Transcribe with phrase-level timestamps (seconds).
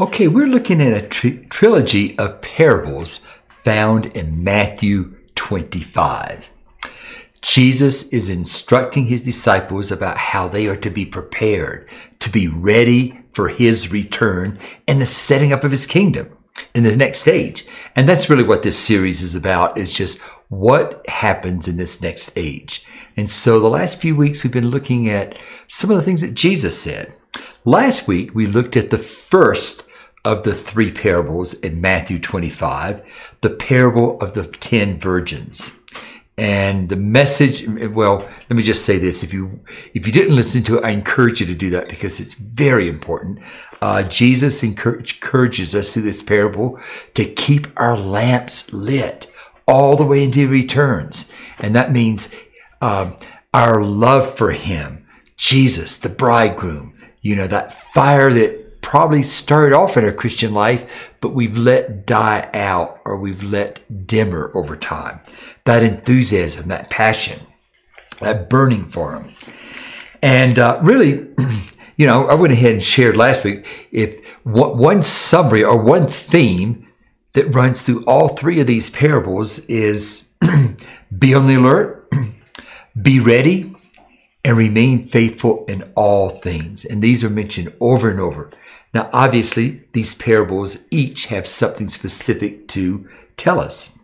[0.00, 6.50] Okay, we're looking at a tri- trilogy of parables found in Matthew 25.
[7.40, 11.88] Jesus is instructing his disciples about how they are to be prepared,
[12.18, 14.58] to be ready for his return
[14.88, 16.36] and the setting up of his kingdom
[16.74, 17.64] in the next stage.
[17.94, 22.32] And that's really what this series is about, is just what happens in this next
[22.34, 22.84] age.
[23.16, 26.34] And so the last few weeks we've been looking at some of the things that
[26.34, 27.14] Jesus said.
[27.66, 29.88] Last week we looked at the first
[30.22, 33.02] of the three parables in Matthew 25,
[33.40, 35.78] the parable of the ten virgins.
[36.36, 39.22] And the message, well, let me just say this.
[39.22, 39.60] If you,
[39.94, 42.86] if you didn't listen to it, I encourage you to do that because it's very
[42.86, 43.38] important.
[43.80, 46.78] Uh, Jesus encourages us through this parable
[47.14, 49.30] to keep our lamps lit
[49.66, 51.32] all the way until he returns.
[51.58, 52.34] And that means,
[52.82, 53.16] um,
[53.54, 59.96] our love for him, Jesus, the bridegroom, you know, that fire that probably started off
[59.96, 65.20] in our Christian life, but we've let die out or we've let dimmer over time.
[65.64, 67.40] That enthusiasm, that passion,
[68.20, 69.30] that burning for Him.
[70.22, 71.26] And uh, really,
[71.96, 76.86] you know, I went ahead and shared last week if one summary or one theme
[77.32, 80.28] that runs through all three of these parables is
[81.18, 82.12] be on the alert,
[83.02, 83.73] be ready,
[84.44, 86.84] and remain faithful in all things.
[86.84, 88.50] And these are mentioned over and over.
[88.92, 93.98] Now, obviously, these parables each have something specific to tell us.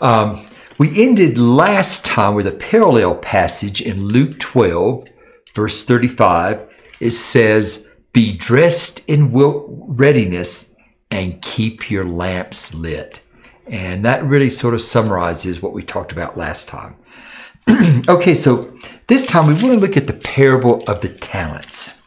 [0.00, 0.46] Um,
[0.78, 5.08] we ended last time with a parallel passage in Luke 12,
[5.54, 6.96] verse 35.
[7.00, 10.76] It says, Be dressed in readiness
[11.10, 13.20] and keep your lamps lit.
[13.66, 16.94] And that really sort of summarizes what we talked about last time.
[18.08, 18.74] okay, so
[19.06, 22.02] this time we want to look at the parable of the talents.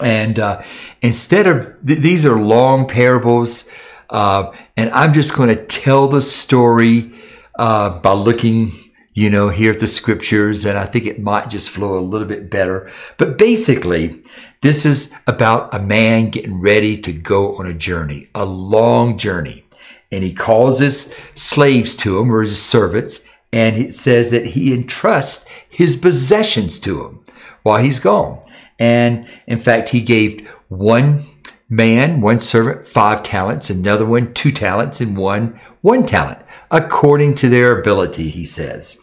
[0.00, 0.62] And uh,
[1.00, 3.70] instead of th- these are long parables,
[4.10, 7.14] uh, and I'm just going to tell the story
[7.58, 8.72] uh, by looking,
[9.14, 12.26] you know, here at the scriptures, and I think it might just flow a little
[12.26, 12.90] bit better.
[13.18, 14.22] But basically,
[14.62, 19.64] this is about a man getting ready to go on a journey, a long journey,
[20.10, 24.72] and he calls his slaves to him or his servants, and it says that he
[24.72, 27.24] entrusts his possessions to him
[27.62, 28.42] while he's gone.
[28.78, 31.26] And in fact, he gave one
[31.68, 36.38] man, one servant, five talents, another one, two talents, and one, one talent,
[36.70, 38.98] according to their ability, he says.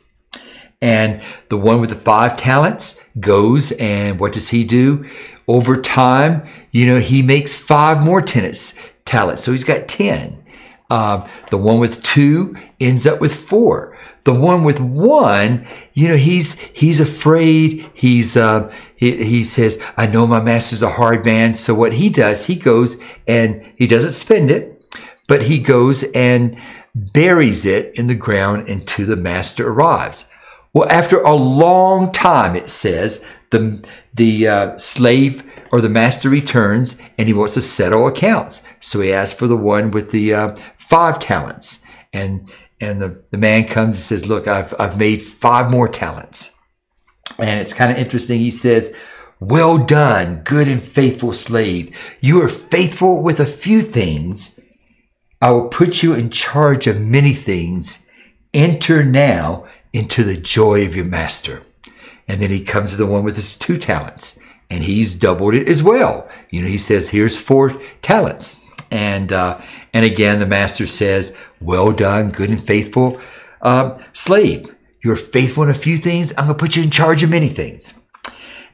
[0.82, 5.10] And the one with the five talents goes and what does he do?
[5.48, 9.44] Over time, you know, he makes five more tenants, talents.
[9.44, 10.44] So he's got 10.
[10.90, 13.98] Uh, the one with two ends up with four.
[14.24, 17.90] The one with one, you know, he's, he's afraid.
[17.94, 21.54] He's, uh, he, he says, I know my master's a hard man.
[21.54, 24.96] So what he does, he goes and he doesn't spend it,
[25.28, 26.60] but he goes and
[26.94, 30.30] buries it in the ground until the master arrives.
[30.74, 37.00] Well, after a long time, it says the, the uh, slave or the master returns
[37.18, 38.64] and he wants to settle accounts.
[38.80, 41.84] So he asks for the one with the uh, five talents.
[42.12, 42.52] And
[42.82, 46.56] and the, the man comes and says, Look, I've, I've made five more talents.
[47.38, 48.40] And it's kind of interesting.
[48.40, 48.96] He says,
[49.40, 51.96] Well done, good and faithful slave.
[52.20, 54.60] You are faithful with a few things.
[55.42, 58.06] I will put you in charge of many things.
[58.54, 61.64] Enter now into the joy of your master.
[62.28, 65.68] And then he comes to the one with his two talents and he's doubled it
[65.68, 66.30] as well.
[66.52, 68.64] You know, he says, here's four talents.
[68.92, 69.62] And, uh,
[69.94, 73.20] and again, the master says, well done, good and faithful
[73.62, 74.76] uh, slave.
[75.04, 76.32] You're faithful in a few things.
[76.32, 77.94] I'm going to put you in charge of many things.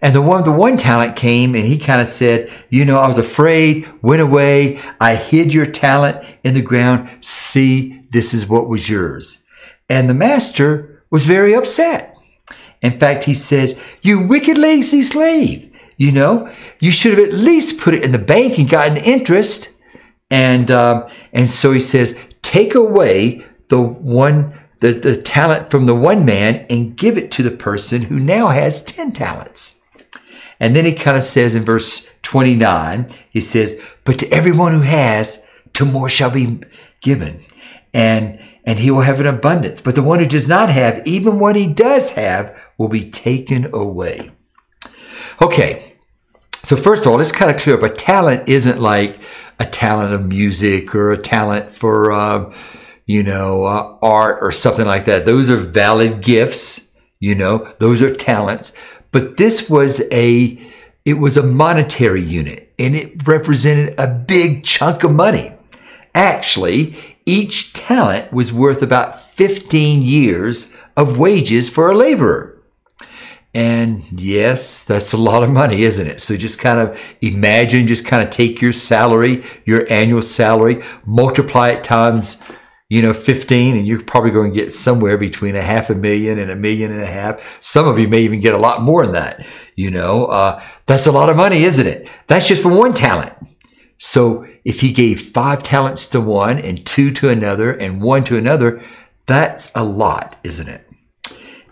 [0.01, 3.07] And the one, the one talent came and he kind of said, you know, I
[3.07, 4.79] was afraid, went away.
[4.99, 7.23] I hid your talent in the ground.
[7.23, 9.43] See, this is what was yours.
[9.89, 12.15] And the master was very upset.
[12.81, 15.71] In fact, he says, you wicked lazy slave.
[15.97, 19.69] You know, you should have at least put it in the bank and gotten interest.
[20.29, 25.95] And, um, and so he says, take away the one, the, the talent from the
[25.95, 29.81] one man and give it to the person who now has 10 talents.
[30.59, 34.81] And then he kind of says in verse 29, he says, but to everyone who
[34.81, 36.61] has, to more shall be
[37.01, 37.43] given.
[37.93, 39.81] And, and he will have an abundance.
[39.81, 43.73] But the one who does not have, even what he does have, will be taken
[43.73, 44.31] away.
[45.41, 45.97] Okay.
[46.63, 49.19] So first of all, it's kind of clear, but talent isn't like
[49.59, 52.53] a talent of music or a talent for, uh,
[53.05, 55.25] you know, uh, art or something like that.
[55.25, 58.73] Those are valid gifts, you know, those are talents.
[59.11, 60.61] But this was a,
[61.05, 65.53] it was a monetary unit and it represented a big chunk of money.
[66.13, 72.54] Actually, each talent was worth about 15 years of wages for a laborer.
[73.55, 76.19] And yes, that's a lot of money, isn't it?
[76.19, 81.69] So just kind of imagine, just kind of take your salary, your annual salary, multiply
[81.69, 82.41] it times,
[82.89, 86.37] you know, 15, and you're probably going to get somewhere between a half a million
[86.37, 87.57] and a million and a half.
[87.61, 89.47] Some of you may even get a lot more than that.
[89.77, 92.09] You know, uh, that's a lot of money, isn't it?
[92.27, 93.33] That's just for one talent.
[93.99, 98.37] So if he gave five talents to one and two to another and one to
[98.37, 98.83] another,
[99.27, 100.89] that's a lot, isn't it?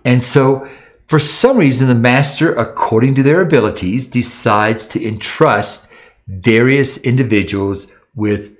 [0.05, 0.69] And so
[1.07, 5.89] for some reason, the master, according to their abilities, decides to entrust
[6.27, 8.53] various individuals with,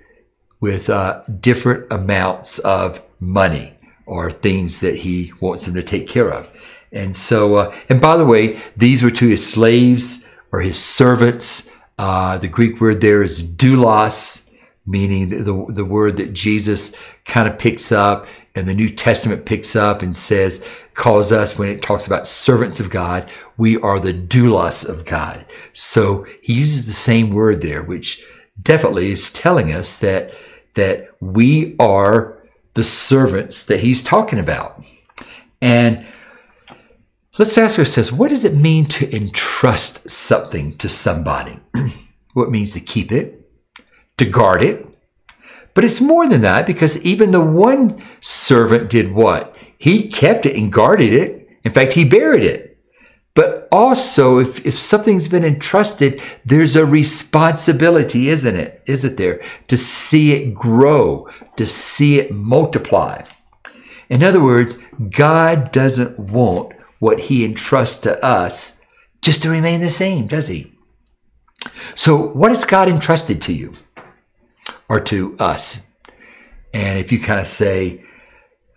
[0.59, 6.31] with uh, different amounts of money or things that he wants them to take care
[6.31, 6.53] of.
[6.91, 11.71] And so, uh, and by the way, these were to his slaves or his servants.
[11.97, 14.49] Uh, the Greek word there is doulos,
[14.85, 16.95] meaning the, the word that Jesus
[17.25, 21.69] kind of picks up and the New Testament picks up and says, calls us when
[21.69, 25.45] it talks about servants of God, we are the doulos of God.
[25.73, 28.23] So he uses the same word there, which
[28.61, 30.33] definitely is telling us that,
[30.75, 34.83] that we are the servants that he's talking about.
[35.59, 36.05] And
[37.39, 41.59] let's ask ourselves, what does it mean to entrust something to somebody?
[42.33, 43.49] what means to keep it,
[44.17, 44.92] to guard it,
[45.73, 49.55] but it's more than that because even the one servant did what?
[49.77, 51.49] He kept it and guarded it.
[51.63, 52.77] In fact, he buried it.
[53.35, 58.83] But also, if, if something's been entrusted, there's a responsibility, isn't it?
[58.85, 59.43] Isn't there?
[59.67, 61.27] To see it grow,
[61.57, 63.23] to see it multiply.
[64.09, 64.77] In other words,
[65.09, 68.81] God doesn't want what he entrusts to us
[69.21, 70.71] just to remain the same, does he?
[71.95, 73.73] So, what has God entrusted to you?
[74.89, 75.89] Or to us.
[76.73, 78.03] And if you kind of say,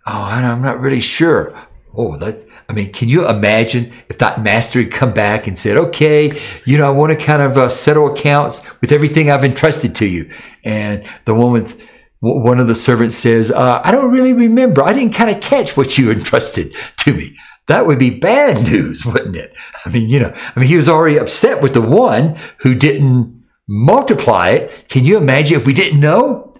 [0.07, 1.67] Oh, I'm not really sure.
[1.93, 5.75] Oh, that, I mean, can you imagine if that master had come back and said,
[5.75, 6.31] okay,
[6.65, 10.05] you know, I want to kind of uh, settle accounts with everything I've entrusted to
[10.05, 10.31] you.
[10.63, 11.81] And the with,
[12.21, 14.81] one of the servants says, uh, I don't really remember.
[14.81, 17.37] I didn't kind of catch what you entrusted to me.
[17.67, 19.53] That would be bad news, wouldn't it?
[19.85, 23.36] I mean, you know, I mean, he was already upset with the one who didn't
[23.67, 24.87] multiply it.
[24.89, 26.53] Can you imagine if we didn't know?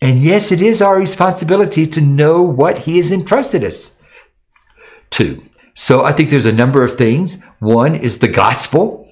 [0.00, 4.00] And yes, it is our responsibility to know what He has entrusted us
[5.10, 5.42] to.
[5.74, 7.42] So I think there's a number of things.
[7.58, 9.08] One is the gospel.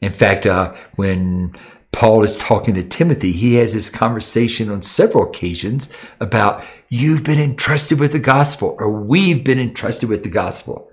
[0.00, 1.56] In fact, uh, when
[1.92, 7.38] Paul is talking to Timothy, he has this conversation on several occasions about you've been
[7.38, 10.90] entrusted with the gospel or we've been entrusted with the gospel.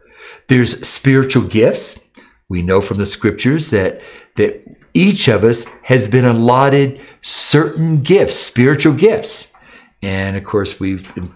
[0.47, 2.03] There's spiritual gifts.
[2.49, 4.01] We know from the scriptures that,
[4.35, 4.63] that
[4.99, 9.53] each of us has been allotted certain gifts, spiritual gifts.
[10.01, 11.33] And of course, we've in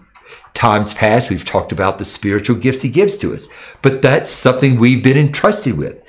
[0.52, 3.48] times past, we've talked about the spiritual gifts he gives to us,
[3.82, 6.02] but that's something we've been entrusted with.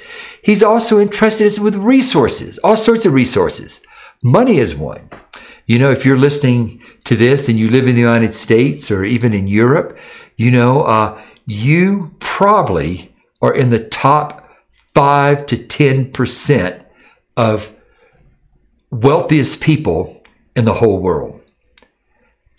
[0.43, 3.85] He's also entrusted us with resources, all sorts of resources.
[4.21, 5.09] Money is one.
[5.65, 9.03] You know, if you're listening to this and you live in the United States or
[9.03, 9.97] even in Europe,
[10.35, 14.47] you know, uh, you probably are in the top
[14.93, 16.84] five to 10%
[17.37, 17.75] of
[18.89, 20.23] wealthiest people
[20.55, 21.41] in the whole world.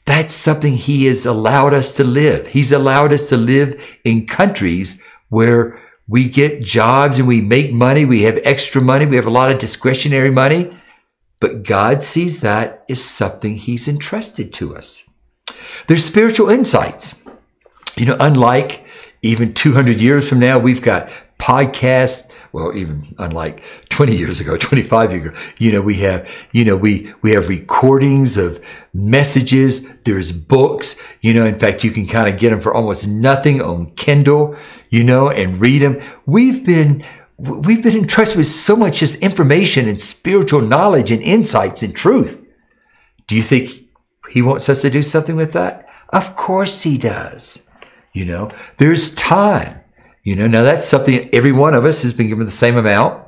[0.05, 2.49] That's something he has allowed us to live.
[2.49, 8.05] He's allowed us to live in countries where we get jobs and we make money.
[8.05, 9.07] We have extra money.
[9.07, 10.77] We have a lot of discretionary money.
[11.41, 15.09] But God sees that as something he's entrusted to us.
[15.89, 17.23] There's spiritual insights.
[17.97, 18.86] You know, unlike
[19.27, 25.13] even 200 years from now, we've got podcasts, well, even unlike 20 years ago, 25
[25.13, 28.63] years ago, you know, we have, you know, we, we have recordings of
[28.95, 29.99] messages.
[30.01, 33.61] There's books, you know, in fact, you can kind of get them for almost nothing
[33.61, 34.57] on Kindle,
[34.89, 36.01] you know, and read them.
[36.25, 37.05] We've been,
[37.37, 42.43] we've been entrusted with so much just information and spiritual knowledge and insights and truth.
[43.27, 43.71] Do you think
[44.31, 45.89] he wants us to do something with that?
[46.11, 47.66] Of course he does.
[48.17, 49.79] You know, there's time.
[50.25, 53.23] You know, now that's something every one of us has been given the same amount.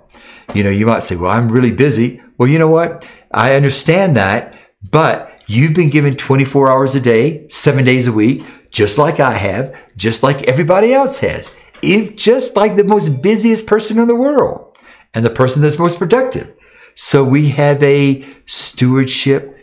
[0.55, 2.23] You know, you might say, well, I'm really busy.
[2.39, 3.07] Well, you know what?
[3.31, 4.59] I understand that,
[4.91, 9.35] but you've been given 24 hours a day, seven days a week, just like I
[9.35, 11.55] have, just like everybody else has.
[11.83, 14.79] If just like the most busiest person in the world
[15.13, 16.57] and the person that's most productive.
[16.95, 19.55] So we have a stewardship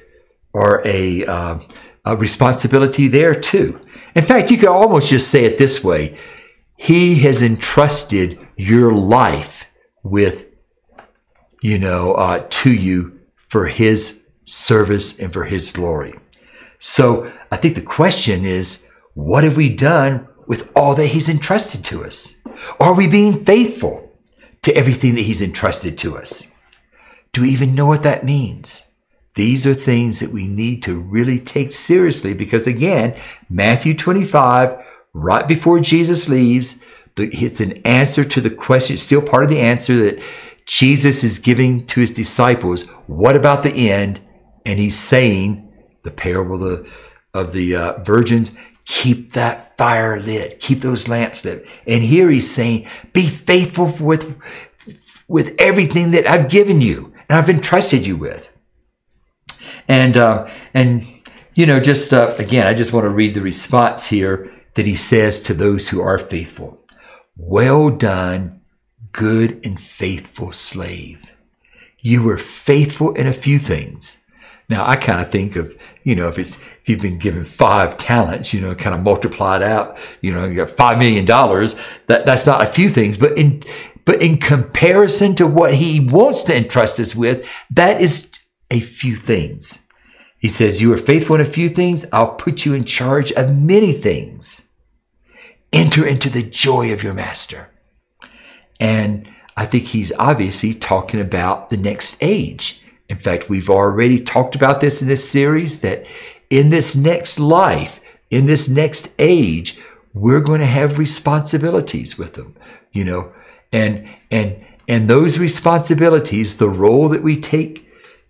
[0.54, 1.66] or a, um,
[2.06, 3.80] a responsibility there too.
[4.16, 6.18] In fact, you could almost just say it this way.
[6.78, 9.66] He has entrusted your life
[10.04, 10.46] with
[11.66, 16.14] you know, uh, to you for his service and for his glory.
[16.78, 18.86] So I think the question is,
[19.16, 22.38] what have we done with all that he's entrusted to us?
[22.80, 24.16] Are we being faithful
[24.62, 26.52] to everything that he's entrusted to us?
[27.34, 28.85] Do we even know what that means?
[29.36, 34.82] These are things that we need to really take seriously because again, Matthew 25,
[35.14, 36.82] right before Jesus leaves,
[37.18, 40.24] it's an answer to the question, still part of the answer that
[40.66, 42.90] Jesus is giving to his disciples.
[43.08, 44.22] What about the end?
[44.66, 45.72] And he's saying
[46.04, 46.92] the parable of the,
[47.34, 51.68] of the uh, virgins, keep that fire lit, keep those lamps lit.
[51.86, 54.40] And here he's saying, be faithful with,
[55.28, 58.55] with everything that I've given you and I've entrusted you with.
[59.88, 61.06] And, uh, and,
[61.54, 64.96] you know, just, uh, again, I just want to read the response here that he
[64.96, 66.80] says to those who are faithful.
[67.38, 68.62] Well done,
[69.12, 71.32] good and faithful slave.
[72.00, 74.24] You were faithful in a few things.
[74.68, 77.98] Now I kind of think of, you know, if it's, if you've been given five
[77.98, 81.76] talents, you know, kind of multiplied out, you know, you got five million dollars,
[82.08, 83.64] that, that's not a few things, but in,
[84.06, 88.32] but in comparison to what he wants to entrust us with, that is
[88.72, 89.88] a few things.
[90.38, 93.56] He says, You are faithful in a few things, I'll put you in charge of
[93.56, 94.70] many things.
[95.74, 97.70] Enter into the joy of your master.
[98.80, 102.82] And I think he's obviously talking about the next age.
[103.10, 106.06] In fact, we've already talked about this in this series that
[106.50, 109.80] in this next life, in this next age,
[110.14, 112.56] we're going to have responsibilities with them,
[112.92, 113.34] you know,
[113.72, 117.85] and, and, and those responsibilities, the role that we take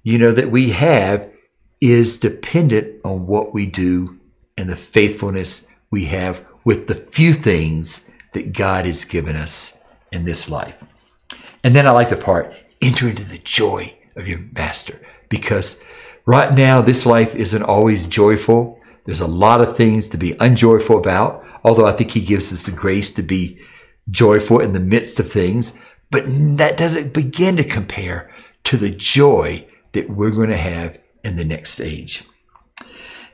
[0.05, 1.27] you know, that we have
[1.81, 4.19] is dependent on what we do
[4.55, 9.79] and the faithfulness we have with the few things that God has given us
[10.11, 10.81] in this life.
[11.63, 15.83] And then I like the part, enter into the joy of your master because
[16.27, 18.79] right now this life isn't always joyful.
[19.05, 22.63] There's a lot of things to be unjoyful about, although I think he gives us
[22.63, 23.59] the grace to be
[24.11, 25.75] joyful in the midst of things,
[26.11, 28.31] but that doesn't begin to compare
[28.65, 32.23] to the joy that we're going to have in the next stage.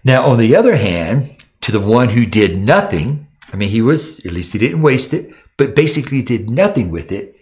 [0.03, 4.25] Now, on the other hand, to the one who did nothing, I mean, he was,
[4.25, 7.35] at least he didn't waste it, but basically did nothing with it,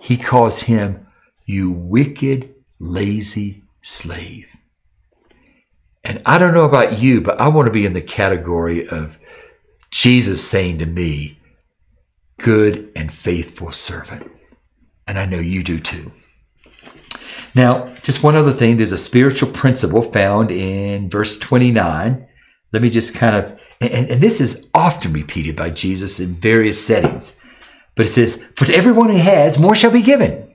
[0.00, 1.06] he calls him,
[1.44, 4.46] you wicked, lazy slave.
[6.02, 9.18] And I don't know about you, but I want to be in the category of
[9.90, 11.38] Jesus saying to me,
[12.38, 14.30] good and faithful servant.
[15.06, 16.12] And I know you do too.
[17.56, 22.28] Now, just one other thing there's a spiritual principle found in verse 29.
[22.70, 26.84] Let me just kind of, and, and this is often repeated by Jesus in various
[26.84, 27.38] settings,
[27.94, 30.54] but it says, For to everyone who has, more shall be given,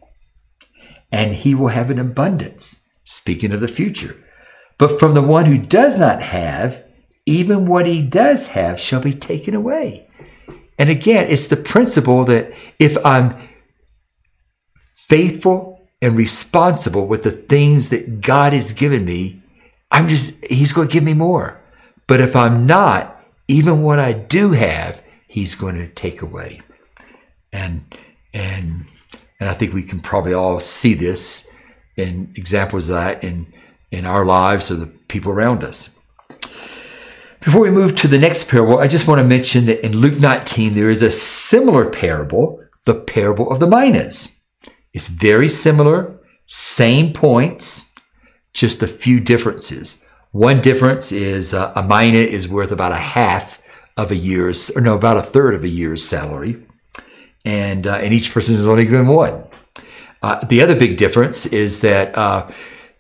[1.12, 4.24] and he will have an abundance, speaking of the future.
[4.77, 6.84] But from the one who does not have,
[7.25, 10.08] even what he does have shall be taken away.
[10.77, 13.50] And again, it's the principle that if I'm
[14.93, 19.41] faithful and responsible with the things that God has given me,
[19.91, 21.62] I'm just, He's going to give me more.
[22.08, 26.62] But if I'm not, even what I do have, He's going to take away.
[27.53, 27.86] And,
[28.34, 28.86] and,
[29.39, 31.50] and I think we can probably all see this
[31.96, 33.53] in examples of that in,
[33.91, 35.96] in our lives or the people around us.
[37.41, 40.20] Before we move to the next parable, I just want to mention that in Luke
[40.20, 44.36] 19, there is a similar parable, the parable of the minas.
[44.93, 47.89] It's very similar, same points,
[48.53, 50.05] just a few differences.
[50.31, 53.62] One difference is uh, a mina is worth about a half
[53.98, 56.65] of a year's, or no, about a third of a year's salary,
[57.45, 59.43] and uh, and each person is only given one.
[60.21, 62.50] Uh, the other big difference is that uh,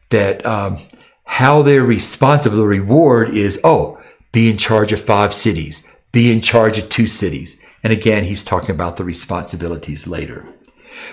[0.09, 0.77] that um,
[1.23, 2.57] how they're responsible.
[2.57, 7.07] The reward is oh, be in charge of five cities, be in charge of two
[7.07, 10.47] cities, and again, he's talking about the responsibilities later.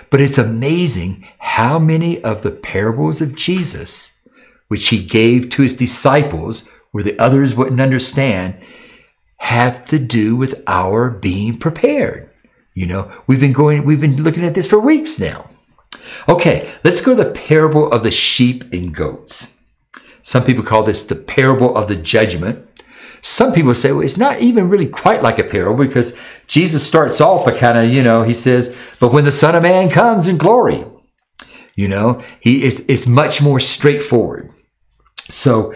[0.09, 4.19] But it's amazing how many of the parables of Jesus,
[4.67, 8.59] which he gave to his disciples, where the others wouldn't understand,
[9.37, 12.29] have to do with our being prepared.
[12.73, 15.49] You know, we've been going, we've been looking at this for weeks now.
[16.27, 19.55] Okay, let's go to the parable of the sheep and goats.
[20.21, 22.68] Some people call this the parable of the judgment.
[23.21, 27.19] Some people say, well, it's not even really quite like a parable because Jesus starts
[27.19, 30.27] off by kind of, you know, he says, but when the Son of Man comes
[30.27, 30.85] in glory,
[31.75, 34.51] you know, he is, is much more straightforward.
[35.29, 35.73] So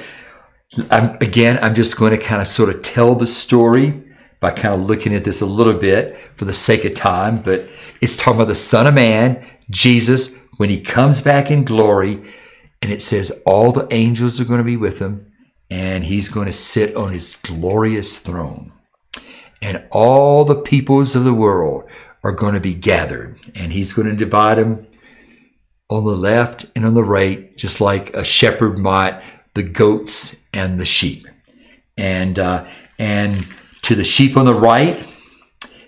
[0.90, 4.04] I'm, again, I'm just going to kind of sort of tell the story
[4.40, 7.70] by kind of looking at this a little bit for the sake of time, but
[8.02, 12.34] it's talking about the Son of Man, Jesus, when he comes back in glory,
[12.82, 15.32] and it says all the angels are going to be with him,
[15.74, 18.72] and he's going to sit on his glorious throne.
[19.60, 21.86] And all the peoples of the world
[22.24, 24.86] are going to be gathered, and he's going to divide them
[25.90, 29.20] on the left and on the right, just like a shepherd might
[29.56, 31.28] the goats and the sheep.
[31.98, 32.68] And uh,
[33.00, 33.44] and
[33.82, 35.04] to the sheep on the right,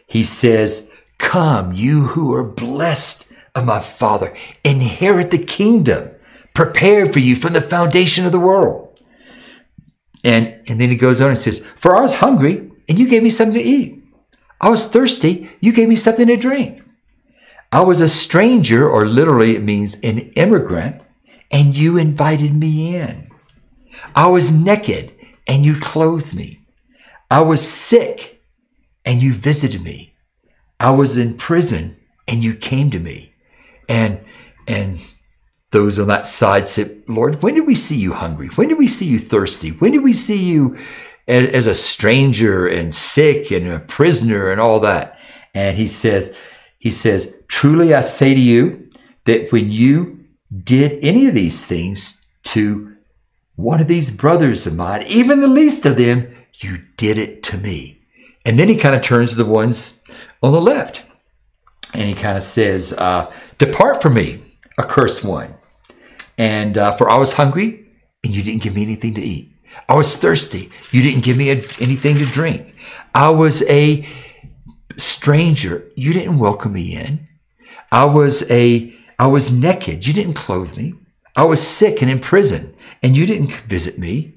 [0.08, 0.90] he says,
[1.20, 6.10] "Come, you who are blessed of my Father, inherit the kingdom
[6.56, 8.85] prepared for you from the foundation of the world."
[10.26, 13.24] And and then he goes on and says, "For I was hungry, and you gave
[13.24, 14.04] me something to eat.
[14.60, 16.82] I was thirsty, you gave me something to drink."
[17.72, 21.04] I was a stranger, or literally it means an immigrant,
[21.52, 23.28] and you invited me in.
[24.16, 25.14] I was naked,
[25.46, 26.66] and you clothed me.
[27.30, 28.42] I was sick,
[29.06, 30.14] and you visited me.
[30.80, 33.34] I was in prison, and you came to me.
[33.88, 34.20] And
[34.68, 35.00] and
[35.76, 38.48] those on that side said, Lord, when did we see you hungry?
[38.56, 39.72] When did we see you thirsty?
[39.72, 40.78] When did we see you
[41.28, 45.20] as a stranger and sick and a prisoner and all that?
[45.54, 46.36] And he says,
[46.80, 48.90] he says, Truly I say to you
[49.26, 50.26] that when you
[50.64, 52.96] did any of these things to
[53.56, 57.58] one of these brothers of mine, even the least of them, you did it to
[57.58, 58.00] me.
[58.46, 60.02] And then he kind of turns to the ones
[60.42, 61.04] on the left
[61.94, 64.44] and he kind of says, uh, Depart from me,
[64.78, 65.55] accursed one.
[66.38, 67.88] And uh, for I was hungry
[68.24, 69.54] and you didn't give me anything to eat.
[69.88, 70.70] I was thirsty.
[70.92, 72.72] You didn't give me a, anything to drink.
[73.14, 74.08] I was a
[74.98, 75.90] stranger.
[75.96, 77.28] You didn't welcome me in.
[77.92, 80.06] I was a, I was naked.
[80.06, 80.96] You didn't clothe me.
[81.36, 84.34] I was sick and in prison and you didn't visit me.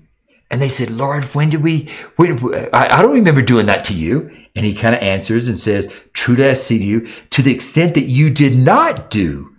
[0.50, 2.38] And they said, Lord, when did we, when,
[2.72, 4.30] I, I don't remember doing that to you.
[4.56, 7.94] And he kind of answers and says, Truly I say to you, to the extent
[7.94, 9.54] that you did not do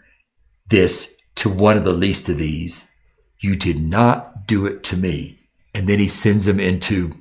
[0.70, 2.92] this to one of the least of these,
[3.40, 5.40] you did not do it to me.
[5.74, 7.16] And then he sends them into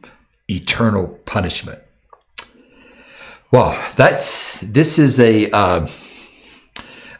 [0.49, 1.81] eternal punishment.
[3.51, 5.51] Well, that's this is a.
[5.51, 5.89] Uh,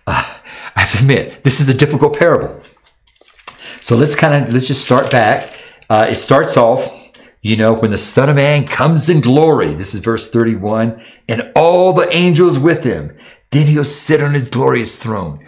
[0.07, 0.39] uh,
[0.77, 2.61] I have to admit, this is a difficult parable.
[3.81, 5.57] So let's kind of let's just start back.
[5.89, 9.75] Uh, it starts off, you know, when the Son of Man comes in glory.
[9.75, 13.17] This is verse thirty-one, and all the angels with him.
[13.51, 15.45] Then he'll sit on his glorious throne.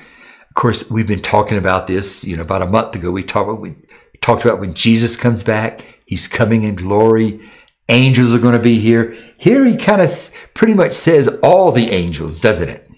[0.60, 2.22] Course, we've been talking about this.
[2.22, 3.76] You know, about a month ago, we talked about, we
[4.20, 5.86] talked about when Jesus comes back.
[6.04, 7.50] He's coming in glory.
[7.88, 9.16] Angels are going to be here.
[9.38, 12.90] Here he kind of pretty much says all the angels, doesn't it?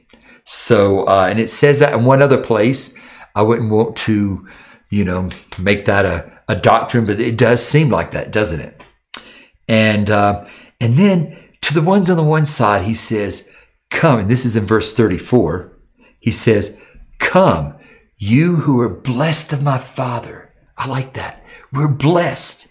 [0.45, 2.99] So, uh, and it says that in one other place.
[3.37, 4.45] I wouldn't want to,
[4.91, 8.83] you know, make that a, a doctrine, but it does seem like that, doesn't it?
[9.69, 10.47] And uh,
[10.81, 13.49] and then to the ones on the one side, he says,
[13.89, 15.79] "Come," and this is in verse thirty-four.
[16.19, 16.77] He says,
[17.23, 17.75] "Come,
[18.19, 21.43] you who are blessed of my Father." I like that.
[21.73, 22.69] We're blessed.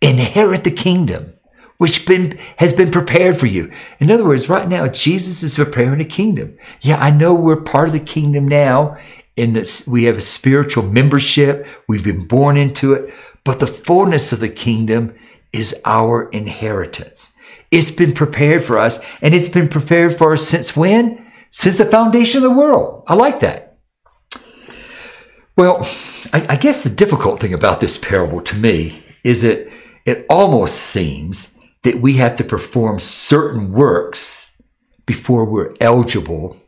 [0.00, 1.34] Inherit the kingdom
[1.80, 3.72] which been, has been prepared for you.
[4.00, 6.58] In other words, right now, Jesus is preparing a kingdom.
[6.82, 8.98] Yeah, I know we're part of the kingdom now
[9.34, 9.54] in
[9.88, 11.66] we have a spiritual membership.
[11.88, 15.14] We've been born into it, but the fullness of the kingdom
[15.54, 17.34] is our inheritance.
[17.70, 21.32] It's been prepared for us and it's been prepared for us since when?
[21.48, 23.04] Since the foundation of the world.
[23.08, 23.69] I like that.
[25.60, 25.86] Well,
[26.32, 29.70] I, I guess the difficult thing about this parable to me is that
[30.06, 34.56] it almost seems that we have to perform certain works
[35.04, 36.58] before we're eligible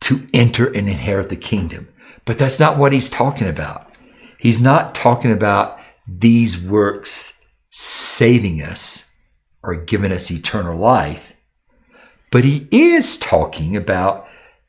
[0.00, 1.88] to enter and inherit the kingdom.
[2.26, 3.90] But that's not what he's talking about.
[4.38, 7.40] He's not talking about these works
[7.70, 9.10] saving us
[9.62, 11.32] or giving us eternal life.
[12.30, 14.23] But he is talking about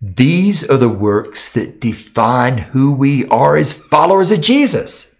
[0.05, 5.15] these are the works that define who we are as followers of Jesus.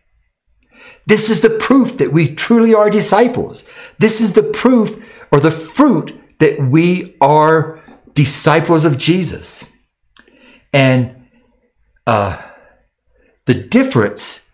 [1.08, 3.68] This is the proof that we truly are disciples.
[3.98, 9.72] This is the proof or the fruit that we are disciples of Jesus.
[10.72, 11.30] And
[12.06, 12.42] uh,
[13.46, 14.52] the difference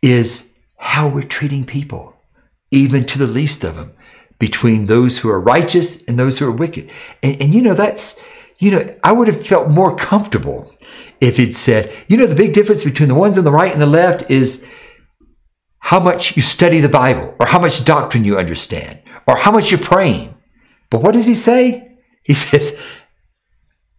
[0.00, 2.16] is how we're treating people,
[2.70, 3.94] even to the least of them,
[4.38, 6.88] between those who are righteous and those who are wicked.
[7.22, 8.22] And, and you know, that's,
[8.58, 10.72] you know, I would have felt more comfortable
[11.20, 13.80] if it said, you know, the big difference between the ones on the right and
[13.80, 14.66] the left is
[15.78, 19.70] how much you study the Bible or how much doctrine you understand or how much
[19.70, 20.34] you're praying.
[20.90, 21.98] But what does he say?
[22.22, 22.78] He says,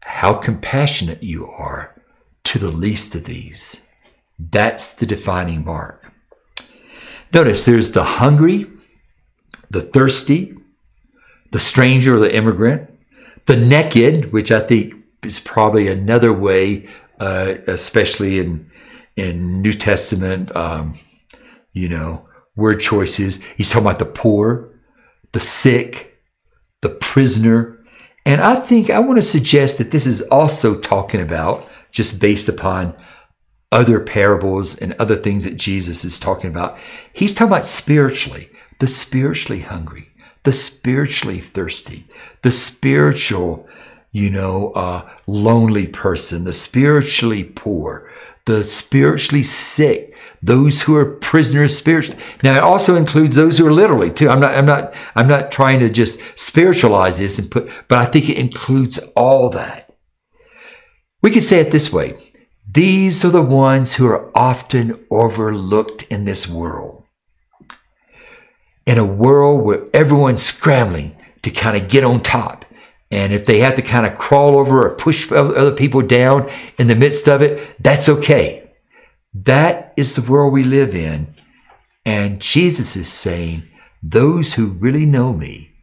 [0.01, 2.01] how compassionate you are
[2.45, 3.85] to the least of these.
[4.39, 6.11] That's the defining mark.
[7.33, 8.67] Notice there's the hungry,
[9.69, 10.55] the thirsty,
[11.51, 12.89] the stranger or the immigrant,
[13.47, 16.87] the naked, which I think is probably another way
[17.19, 18.69] uh, especially in
[19.15, 20.99] in New Testament, um,
[21.73, 23.43] you know, word choices.
[23.55, 24.79] He's talking about the poor,
[25.31, 26.21] the sick,
[26.81, 27.83] the prisoner.
[28.27, 32.47] And I think I want to suggest that this is also talking about, just based
[32.47, 32.95] upon
[33.71, 36.77] other parables and other things that Jesus is talking about.
[37.11, 40.11] He's talking about spiritually, the spiritually hungry,
[40.47, 42.07] the spiritually thirsty,
[42.41, 43.67] the spiritual,
[44.13, 48.09] you know, uh, lonely person, the spiritually poor,
[48.45, 52.23] the spiritually sick, those who are prisoners spiritually.
[52.43, 54.29] Now it also includes those who are literally too.
[54.29, 58.05] I'm not, I'm not, I'm not trying to just spiritualize this and put, but I
[58.05, 59.97] think it includes all that.
[61.21, 62.17] We could say it this way.
[62.65, 66.96] These are the ones who are often overlooked in this world.
[68.87, 72.65] In a world where everyone's scrambling to kind of get on top.
[73.11, 76.87] And if they have to kind of crawl over or push other people down in
[76.87, 78.71] the midst of it, that's okay.
[79.33, 81.35] That is the world we live in.
[82.05, 83.67] And Jesus is saying,
[84.01, 85.73] those who really know me,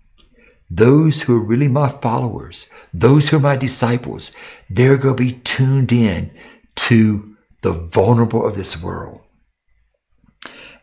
[0.71, 4.35] those who are really my followers, those who are my disciples,
[4.71, 6.31] they're going to be tuned in
[6.77, 9.21] to the vulnerable of this world.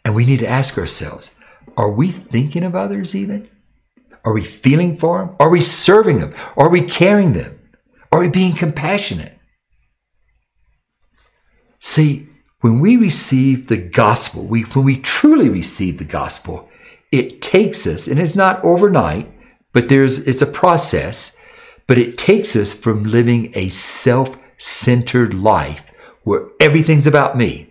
[0.05, 1.35] And we need to ask ourselves,
[1.81, 3.49] are we thinking of others even?
[4.23, 5.35] Are we feeling for them?
[5.39, 6.35] Are we serving them?
[6.55, 7.59] Are we caring them?
[8.11, 9.35] Are we being compassionate?
[11.79, 16.69] See, when we receive the gospel, we, when we truly receive the gospel,
[17.11, 19.33] it takes us, and it's not overnight,
[19.73, 21.35] but there's, it's a process,
[21.87, 25.91] but it takes us from living a self-centered life
[26.25, 27.70] where everything's about me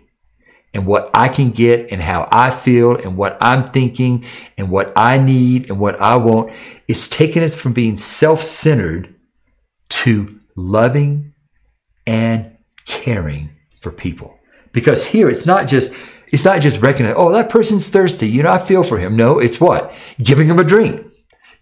[0.73, 4.25] and what I can get and how I feel and what I'm thinking
[4.57, 6.53] and what I need and what I want.
[6.87, 9.13] It's taking us from being self-centered
[9.89, 11.33] to loving
[12.07, 14.37] and caring for people.
[14.71, 15.93] Because here it's not just
[16.31, 18.27] it's not just recognizing, oh, that person's thirsty.
[18.29, 19.17] You know, I feel for him.
[19.17, 19.93] No, it's what?
[20.17, 21.05] Giving him a drink.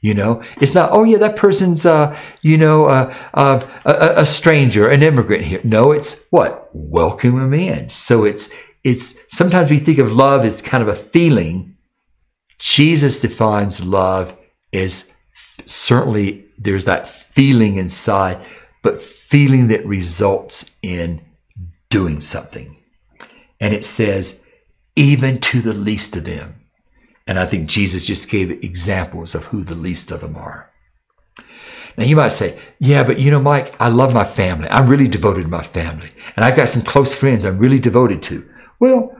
[0.01, 4.25] You know, it's not, oh yeah, that person's, uh, you know, uh, uh, a, a,
[4.25, 5.59] stranger, an immigrant here.
[5.65, 6.69] No, it's what?
[6.71, 7.89] Welcome him in.
[7.89, 11.77] So it's, it's, sometimes we think of love as kind of a feeling.
[12.57, 14.37] Jesus defines love
[14.73, 15.13] as
[15.65, 18.45] certainly there's that feeling inside,
[18.83, 21.21] but feeling that results in
[21.89, 22.81] doing something.
[23.59, 24.43] And it says,
[24.95, 26.55] even to the least of them.
[27.27, 30.71] And I think Jesus just gave examples of who the least of them are.
[31.97, 34.69] Now you might say, yeah, but you know, Mike, I love my family.
[34.69, 36.11] I'm really devoted to my family.
[36.35, 38.49] And I've got some close friends I'm really devoted to.
[38.79, 39.15] Well,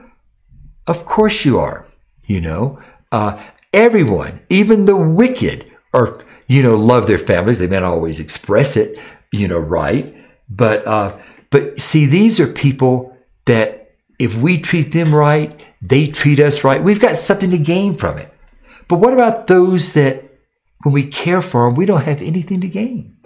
[0.86, 1.86] of course you are.
[2.24, 3.42] You know, uh,
[3.72, 7.58] everyone, even the wicked are, you know, love their families.
[7.58, 8.98] They may not always express it,
[9.32, 10.14] you know, right.
[10.48, 11.18] But, uh,
[11.50, 16.82] but see, these are people that if we treat them right, they treat us right.
[16.82, 18.32] We've got something to gain from it.
[18.86, 20.38] But what about those that
[20.82, 23.16] when we care for them, we don't have anything to gain?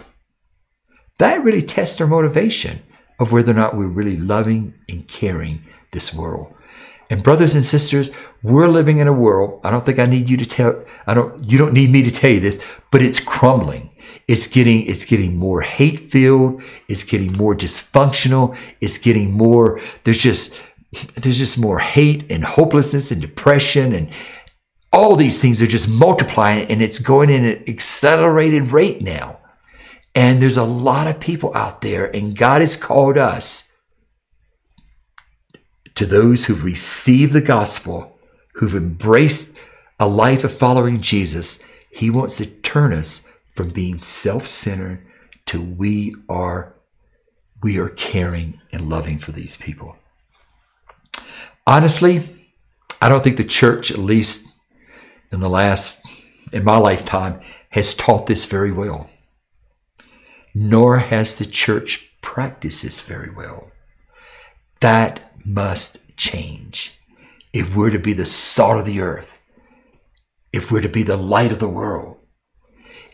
[1.17, 2.81] That really tests our motivation
[3.19, 6.53] of whether or not we're really loving and caring this world.
[7.09, 9.61] And brothers and sisters, we're living in a world.
[9.63, 12.11] I don't think I need you to tell, I don't, you don't need me to
[12.11, 13.91] tell you this, but it's crumbling.
[14.27, 16.63] It's getting, it's getting more hate filled.
[16.87, 18.57] It's getting more dysfunctional.
[18.81, 20.59] It's getting more, there's just,
[21.15, 24.09] there's just more hate and hopelessness and depression and
[24.91, 29.39] all these things are just multiplying and it's going in an accelerated rate now.
[30.15, 33.73] And there's a lot of people out there and God has called us
[35.95, 38.17] to those who've received the gospel,
[38.53, 39.55] who've embraced
[39.99, 41.61] a life of following Jesus.
[41.91, 45.05] He wants to turn us from being self-centered
[45.47, 46.75] to we are
[47.61, 49.95] we are caring and loving for these people.
[51.65, 52.47] Honestly,
[53.01, 54.47] I don't think the church, at least
[55.31, 56.05] in the last,
[56.51, 59.09] in my lifetime, has taught this very well.
[60.55, 63.71] Nor has the church practiced this very well.
[64.79, 66.99] That must change.
[67.53, 69.39] If we're to be the salt of the earth,
[70.51, 72.17] if we're to be the light of the world,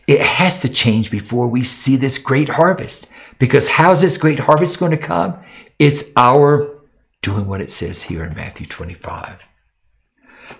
[0.06, 3.08] it has to change before we see this great harvest.
[3.38, 5.38] Because how's this great harvest going to come?
[5.78, 6.80] It's our
[7.22, 9.40] doing what it says here in Matthew 25.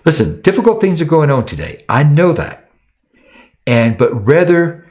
[0.05, 1.85] Listen, difficult things are going on today.
[1.87, 2.69] I know that.
[3.65, 4.89] And, but rather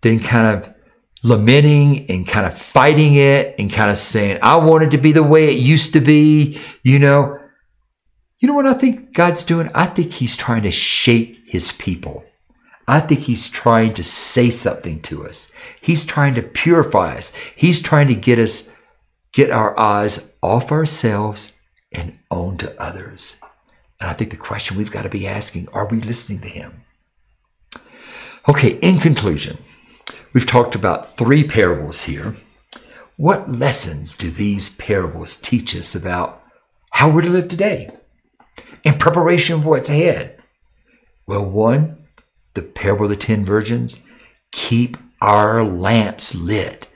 [0.00, 0.74] than kind of
[1.22, 5.12] lamenting and kind of fighting it and kind of saying, I want it to be
[5.12, 7.38] the way it used to be, you know,
[8.38, 9.70] you know what I think God's doing?
[9.74, 12.24] I think He's trying to shake His people.
[12.88, 15.52] I think He's trying to say something to us.
[15.80, 17.34] He's trying to purify us.
[17.54, 18.72] He's trying to get us
[19.32, 21.56] get our eyes off ourselves
[21.92, 23.38] and onto others.
[24.00, 26.84] And I think the question we've got to be asking are we listening to Him?
[28.48, 29.58] Okay, in conclusion,
[30.32, 32.36] we've talked about three parables here.
[33.16, 36.42] What lessons do these parables teach us about
[36.90, 37.90] how we're to live today
[38.82, 40.42] in preparation for what's ahead?
[41.26, 42.06] Well, one,
[42.54, 44.04] the parable of the ten virgins,
[44.52, 46.86] keep our lamps lit.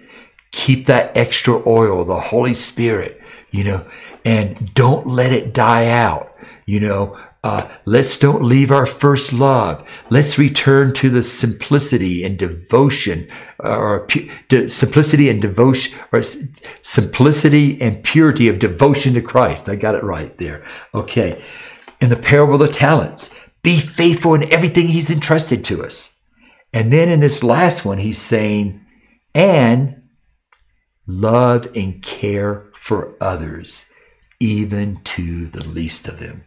[0.51, 3.21] Keep that extra oil, the Holy Spirit,
[3.51, 3.89] you know,
[4.25, 6.33] and don't let it die out.
[6.65, 9.87] You know, uh, let's don't leave our first love.
[10.09, 13.29] Let's return to the simplicity and devotion,
[13.63, 19.69] uh, or pu- simplicity and devotion, or simplicity and purity of devotion to Christ.
[19.69, 20.67] I got it right there.
[20.95, 21.45] Okay.
[22.01, 26.19] In the parable of the talents, be faithful in everything He's entrusted to us.
[26.73, 28.81] And then in this last one, He's saying,
[29.35, 30.03] and
[31.07, 33.91] love and care for others,
[34.41, 36.45] even to the least of them.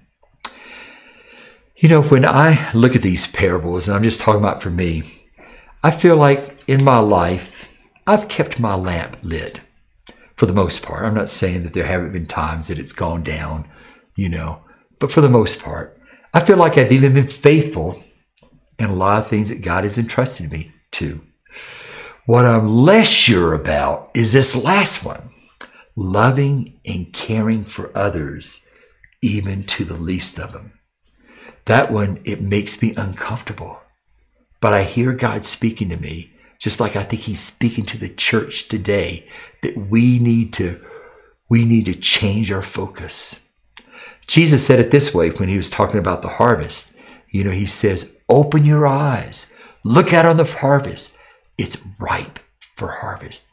[1.80, 5.04] You know, when I look at these parables, and I'm just talking about for me,
[5.84, 7.70] I feel like in my life,
[8.08, 9.62] I've kept my lamp lit
[10.38, 11.06] for the most part.
[11.06, 13.70] I'm not saying that there haven't been times that it's gone down,
[14.16, 14.64] you know,
[14.98, 16.02] but for the most part,
[16.34, 18.04] I feel like I've even been faithful
[18.80, 21.22] in a lot of things that God has entrusted me to.
[22.26, 25.30] What I'm less sure about is this last one
[25.96, 28.66] loving and caring for others,
[29.22, 30.72] even to the least of them.
[31.68, 33.82] That one, it makes me uncomfortable.
[34.62, 38.08] But I hear God speaking to me, just like I think He's speaking to the
[38.08, 39.28] church today,
[39.62, 40.82] that we need to,
[41.50, 43.46] we need to change our focus.
[44.28, 46.96] Jesus said it this way when He was talking about the harvest.
[47.32, 49.52] You know, He says, open your eyes,
[49.84, 51.18] look out on the harvest.
[51.58, 52.40] It's ripe
[52.78, 53.52] for harvest.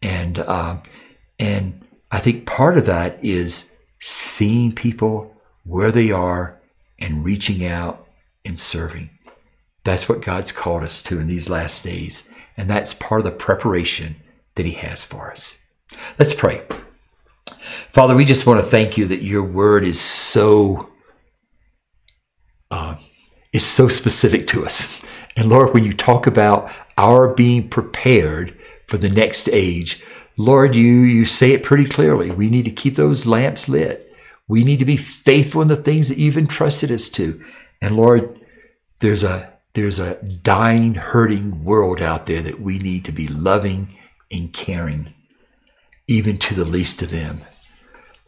[0.00, 0.84] And, um,
[1.40, 6.61] and I think part of that is seeing people where they are
[7.02, 8.06] and reaching out
[8.44, 9.10] and serving.
[9.84, 12.30] That's what God's called us to in these last days.
[12.56, 14.16] And that's part of the preparation
[14.54, 15.60] that He has for us.
[16.18, 16.62] Let's pray.
[17.92, 20.88] Father, we just want to thank you that your word is so
[22.70, 22.96] uh,
[23.52, 25.02] is so specific to us.
[25.36, 30.02] And Lord, when you talk about our being prepared for the next age,
[30.36, 32.30] Lord, you you say it pretty clearly.
[32.30, 34.11] We need to keep those lamps lit.
[34.48, 37.42] We need to be faithful in the things that you've entrusted us to.
[37.80, 38.40] And Lord,
[39.00, 43.96] there's a there's a dying, hurting world out there that we need to be loving
[44.30, 45.14] and caring,
[46.06, 47.40] even to the least of them.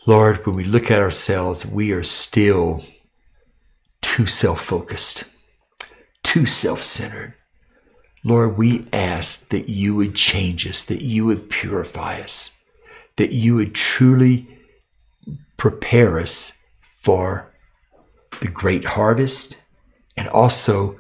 [0.06, 2.82] Lord, when we look at ourselves, we are still
[4.00, 5.24] too self focused,
[6.22, 7.34] too self centered.
[8.22, 12.58] Lord, we ask that you would change us, that you would purify us,
[13.16, 14.53] that you would truly
[15.64, 16.58] prepare us
[16.94, 17.50] for
[18.42, 19.56] the great harvest
[20.14, 20.94] and also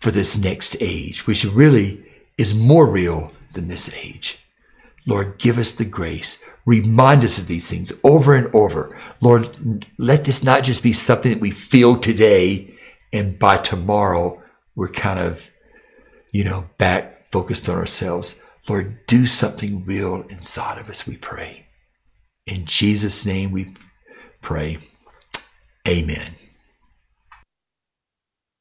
[0.00, 2.04] for this next age, which really
[2.36, 4.38] is more real than this age.
[5.06, 6.44] Lord, give us the grace.
[6.66, 8.94] Remind us of these things over and over.
[9.22, 12.74] Lord, let this not just be something that we feel today
[13.14, 14.42] and by tomorrow
[14.74, 15.48] we're kind of,
[16.32, 18.42] you know, back focused on ourselves.
[18.68, 21.64] Lord, do something real inside of us, we pray.
[22.46, 23.74] In Jesus' name we
[24.42, 24.78] pray.
[25.88, 26.34] Amen.